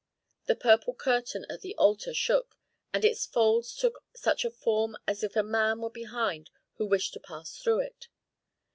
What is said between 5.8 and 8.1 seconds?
were behind who wished to pass through it.